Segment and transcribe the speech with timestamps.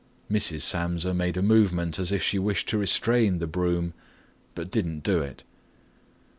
[0.31, 0.61] Mrs.
[0.61, 3.93] Samsa made a movement as if she wished to restrain the broom,
[4.55, 5.43] but didn't do it.